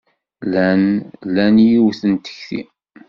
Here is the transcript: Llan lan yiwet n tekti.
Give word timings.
Llan 0.45 0.81
lan 1.35 1.55
yiwet 1.67 2.01
n 2.11 2.13
tekti. 2.25 2.61